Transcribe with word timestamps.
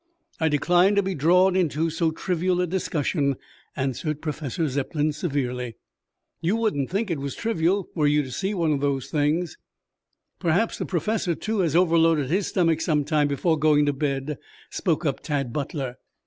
"I 0.39 0.49
decline 0.49 0.95
to 0.95 1.03
be 1.03 1.13
drawn 1.13 1.55
into 1.55 1.91
so 1.91 2.09
trivial 2.09 2.59
a 2.59 2.65
discussion," 2.65 3.35
answered 3.75 4.19
Professor 4.19 4.67
Zepplin 4.67 5.13
severely. 5.13 5.75
"You 6.41 6.55
wouldn't 6.55 6.89
think 6.89 7.11
it 7.11 7.19
was 7.19 7.35
trivial 7.35 7.87
were 7.93 8.07
you 8.07 8.23
to 8.23 8.31
see 8.31 8.55
one 8.55 8.71
of 8.71 8.79
those 8.81 9.11
things." 9.11 9.59
"Perhaps 10.39 10.79
the 10.79 10.87
Professor, 10.87 11.35
too, 11.35 11.59
has 11.59 11.75
overloaded 11.75 12.31
his 12.31 12.47
stomach 12.47 12.81
some 12.81 13.05
time 13.05 13.27
before 13.27 13.59
going 13.59 13.85
to 13.85 13.93
bed," 13.93 14.39
spoke 14.71 15.05
up 15.05 15.19
Tad 15.19 15.53
Butler. 15.53 15.97